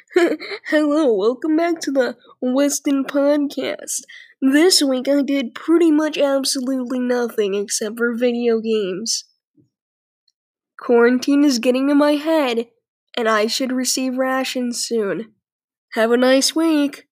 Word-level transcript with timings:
Hello, 0.66 1.12
welcome 1.14 1.56
back 1.56 1.80
to 1.80 1.90
the 1.90 2.16
Weston 2.40 3.04
Podcast. 3.04 4.02
This 4.40 4.82
week 4.82 5.08
I 5.08 5.22
did 5.22 5.54
pretty 5.54 5.90
much 5.90 6.18
absolutely 6.18 6.98
nothing 6.98 7.54
except 7.54 7.98
for 7.98 8.14
video 8.14 8.60
games. 8.60 9.24
Quarantine 10.78 11.44
is 11.44 11.58
getting 11.58 11.88
to 11.88 11.94
my 11.94 12.12
head, 12.12 12.68
and 13.16 13.28
I 13.28 13.46
should 13.46 13.72
receive 13.72 14.16
rations 14.16 14.84
soon. 14.84 15.32
Have 15.92 16.10
a 16.10 16.16
nice 16.16 16.54
week. 16.54 17.06